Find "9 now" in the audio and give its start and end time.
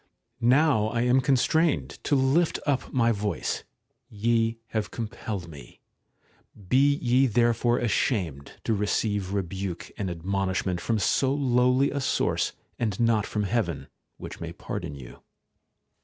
0.41-0.93